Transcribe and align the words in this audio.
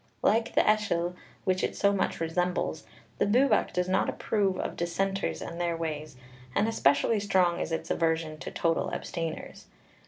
Like 0.23 0.55
the 0.55 0.67
Ellyll 0.67 1.15
which 1.43 1.63
it 1.63 1.75
so 1.75 1.93
much 1.93 2.19
resembles, 2.19 2.85
the 3.19 3.27
Bwbach 3.27 3.71
does 3.71 3.87
not 3.87 4.09
approve 4.09 4.57
of 4.57 4.75
dissenters 4.75 5.43
and 5.43 5.61
their 5.61 5.77
ways, 5.77 6.17
and 6.55 6.67
especially 6.67 7.19
strong 7.19 7.59
is 7.59 7.71
its 7.71 7.91
aversion 7.91 8.39
to 8.39 8.49
total 8.49 8.91
abstainers. 8.91 9.67